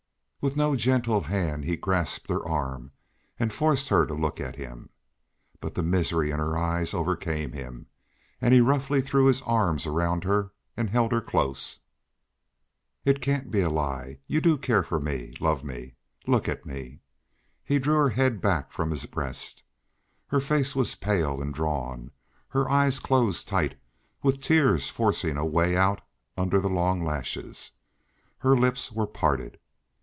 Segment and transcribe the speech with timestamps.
[0.43, 2.93] With no gentle hand he grasped her arm
[3.39, 4.89] and forced her to look at him.
[5.59, 7.85] But the misery in her eyes overcame him,
[8.41, 11.81] and he roughly threw his arms around her and held her close.
[13.05, 14.17] "It can't be a lie.
[14.25, 15.93] You do care for me love me.
[16.25, 17.01] Look at me."
[17.63, 19.61] He drew her head back from his breast.
[20.25, 22.09] Her face was pale and drawn;
[22.47, 23.79] her eyes closed tight,
[24.23, 26.01] with tears forcing a way out
[26.35, 27.73] under the long lashes;
[28.39, 29.59] her lips were parted.